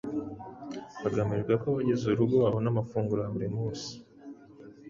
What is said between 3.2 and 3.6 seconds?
ya buri